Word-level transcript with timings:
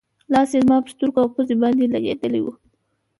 لاس 0.31 0.49
یې 0.53 0.59
زما 0.63 0.77
پر 0.83 0.91
سترګو 0.95 1.19
او 1.21 1.31
پوزې 1.35 1.55
باندې 1.61 1.91
لګېدلی 1.93 2.41
و. 2.43 2.47